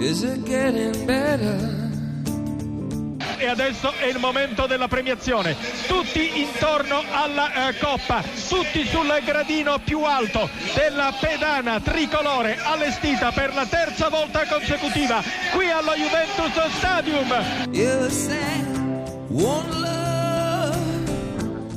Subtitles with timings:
[0.00, 1.86] Is it getting better?
[3.38, 5.56] e adesso è il momento della premiazione.
[5.86, 13.54] Tutti intorno alla eh, coppa, tutti sul gradino più alto della pedana tricolore allestita per
[13.54, 15.22] la terza volta consecutiva
[15.52, 17.34] qui allo Juventus Stadium.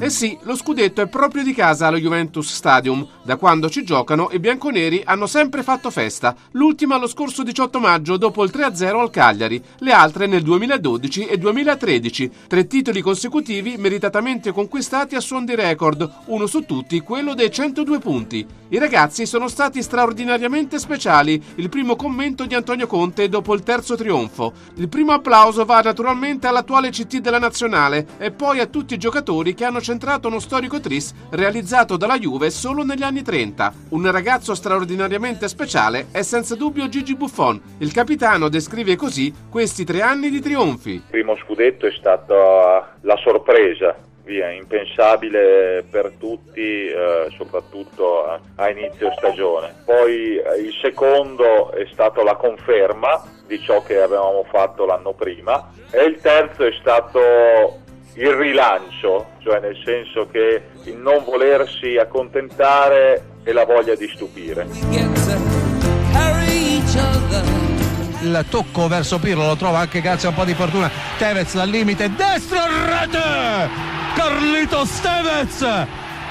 [0.02, 3.06] Eh sì, lo scudetto è proprio di casa allo Juventus Stadium.
[3.22, 6.34] Da quando ci giocano, i bianconeri hanno sempre fatto festa.
[6.52, 9.62] L'ultima lo scorso 18 maggio, dopo il 3-0 al Cagliari.
[9.80, 12.32] Le altre nel 2012 e 2013.
[12.48, 18.00] Tre titoli consecutivi meritatamente conquistati a suon di record, uno su tutti quello dei 102
[18.00, 18.48] punti.
[18.70, 21.44] I ragazzi sono stati straordinariamente speciali.
[21.56, 24.54] Il primo commento di Antonio Conte dopo il terzo trionfo.
[24.76, 29.54] Il primo applauso va naturalmente all'attuale CT della nazionale e poi a tutti i giocatori
[29.54, 33.74] che hanno centrato uno storico tris realizzato dalla Juve solo negli anni 30.
[33.90, 37.60] Un ragazzo straordinariamente speciale è senza dubbio Gigi Buffon.
[37.80, 40.92] Il capitano descrive così questi tre anni di trionfi.
[40.92, 48.70] Il primo scudetto è stata la sorpresa, via, impensabile per tutti, eh, soprattutto a, a
[48.70, 49.74] inizio stagione.
[49.86, 55.72] Poi eh, il secondo è stato la conferma di ciò che avevamo fatto l'anno prima
[55.90, 63.24] e il terzo è stato il rilancio, cioè nel senso che il non volersi accontentare
[63.44, 64.68] e la voglia di stupire.
[68.22, 70.92] Il tocco verso Pirlo lo trova anche grazie a un po' di fortuna.
[71.18, 73.70] Tevez dal limite destro rete!
[74.16, 75.62] Carlito Tevez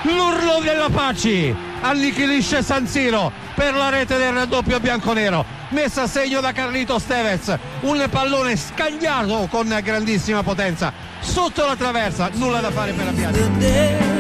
[0.02, 1.54] l'urlo della Paci.
[1.80, 5.44] Annichilisce San Siro per la rete del raddoppio bianconero.
[5.70, 12.30] Messa a segno da Carlito Tevez un pallone scagliato con grandissima potenza sotto la traversa
[12.34, 14.17] nulla da fare per la piazza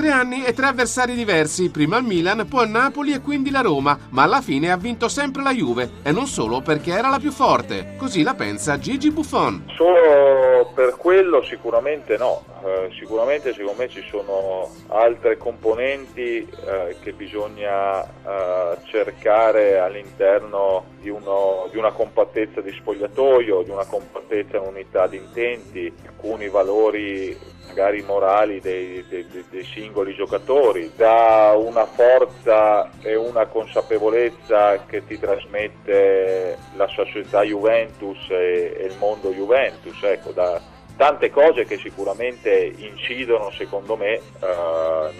[0.00, 3.60] Tre anni e tre avversari diversi, prima il Milan, poi il Napoli e quindi la
[3.60, 5.90] Roma, ma alla fine ha vinto sempre la Juve.
[6.02, 7.96] E non solo perché era la più forte.
[7.98, 9.70] Così la pensa Gigi Buffon.
[9.76, 17.12] Solo per quello sicuramente no, Eh, sicuramente secondo me ci sono altre componenti eh, che
[17.12, 24.64] bisogna eh, cercare all'interno di, uno- di una compattezza di spogliatoio, di una compattezza in
[24.66, 27.34] unità di intenti, alcuni valori
[27.70, 35.18] magari morali dei, dei- dei- singoli giocatori, da una forza e una consapevolezza che ti
[35.18, 40.60] trasmette la società Juventus e, e il mondo Juventus, ecco, da
[40.96, 44.20] tante cose che sicuramente incidono secondo me eh,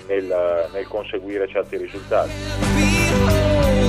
[0.09, 3.80] nel, nel conseguire certi risultati.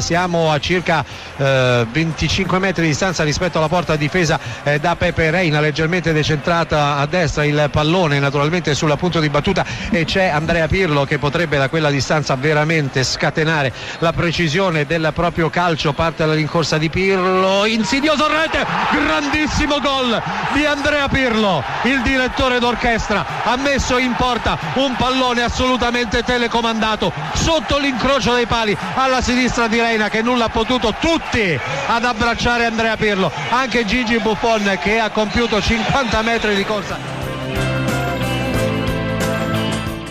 [0.00, 1.04] Siamo a circa
[1.36, 6.96] eh, 25 metri di distanza rispetto alla porta difesa eh, da Pepe Reina, leggermente decentrata
[6.96, 11.56] a destra il pallone, naturalmente sulla punto di battuta e c'è Andrea Pirlo che potrebbe
[11.56, 15.92] da quella distanza veramente scatenare la precisione del proprio calcio.
[15.92, 20.20] Parte la rincorsa di Pirlo, insidioso rete, grandissimo gol
[20.52, 21.64] di Andrea Pirlo.
[21.84, 28.76] Il direttore d'orchestra ha messo in porta un pallone assolutamente telecomandato sotto l'incrocio dei pali
[28.94, 33.30] alla sinistra di Reina che nulla ha potuto tutti ad abbracciare Andrea Pirlo.
[33.50, 37.17] Anche Gigi Buffon che ha compiuto 50 metri di corsa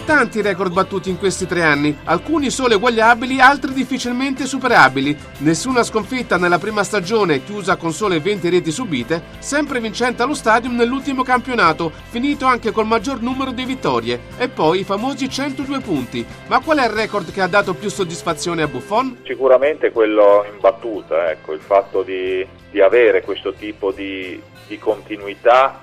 [0.08, 5.14] Tanti record battuti in questi tre anni, alcuni solo eguagliabili, altri difficilmente superabili.
[5.40, 10.78] Nessuna sconfitta nella prima stagione, chiusa con sole 20 reti subite, sempre vincente allo stadium
[10.78, 14.22] nell'ultimo campionato, finito anche col maggior numero di vittorie.
[14.38, 16.26] E poi i famosi 102 punti.
[16.48, 19.18] Ma qual è il record che ha dato più soddisfazione a Buffon?
[19.26, 25.82] Sicuramente quello in battuta, ecco, il fatto di, di avere questo tipo di, di continuità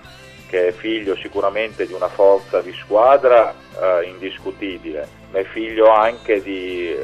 [0.49, 6.43] che è figlio sicuramente di una forza di squadra eh, indiscutibile, ma è figlio anche
[6.43, 6.95] di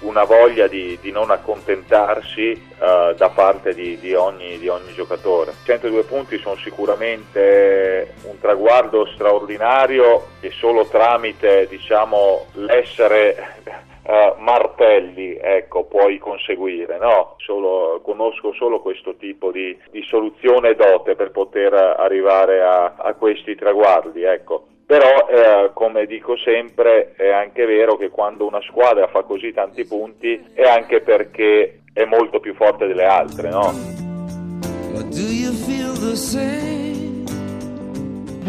[0.00, 5.52] una voglia di, di non accontentarsi eh, da parte di, di ogni, di ogni giocatore.
[5.64, 15.84] 102 punti sono sicuramente un traguardo straordinario e solo tramite diciamo, l'essere eh, martelli ecco,
[15.84, 16.98] puoi conseguire.
[16.98, 17.34] No?
[17.38, 23.54] Solo- conosco solo questo tipo di, di soluzione dote per poter arrivare a, a questi
[23.54, 24.22] traguardi.
[24.22, 24.66] Ecco.
[24.86, 29.86] Però, eh, come dico sempre, è anche vero che quando una squadra fa così tanti
[29.86, 33.50] punti è anche perché è molto più forte delle altre.
[33.50, 33.72] No?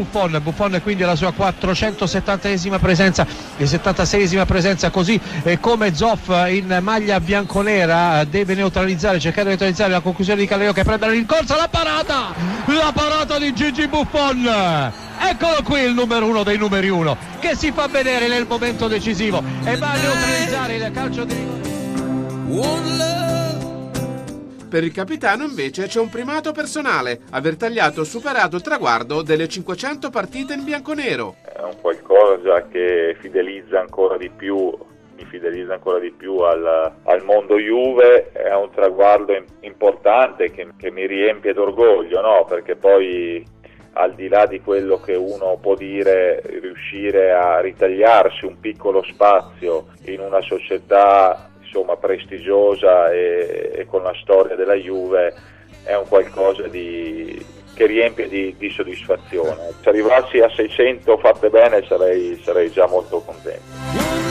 [0.02, 3.26] Buffon, Buffon quindi alla sua 470esima presenza
[3.56, 5.20] e 76esima presenza così
[5.60, 10.74] come Zoff in maglia bianconera eh, deve neutralizzare, cercare di neutralizzare la conclusione di Caleo
[10.74, 12.34] che prende la rincorsa, la parata,
[12.66, 14.92] la parata di Gigi Buffon.
[15.20, 19.44] Eccolo qui il numero uno dei numeri uno che si fa vedere nel momento decisivo
[19.64, 23.21] e va a neutralizzare il calcio di rigore.
[24.72, 29.50] Per il capitano invece c'è un primato personale, aver tagliato o superato il traguardo delle
[29.50, 31.36] 500 partite in bianconero.
[31.44, 34.74] È un qualcosa che fidelizza ancora di più
[35.18, 40.90] mi fidelizza ancora di più al, al mondo Juve, è un traguardo importante che, che
[40.90, 42.46] mi riempie d'orgoglio, no?
[42.48, 43.46] perché poi
[43.94, 49.88] al di là di quello che uno può dire, riuscire a ritagliarsi un piccolo spazio
[50.06, 55.34] in una società insomma, prestigiosa e, e, con la storia della Juve
[55.84, 59.72] è un qualcosa di, che riempie di, di, soddisfazione.
[59.82, 64.31] Se arrivassi a 600 fatte bene sarei, sarei già molto contento.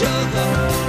[0.00, 0.79] jogou.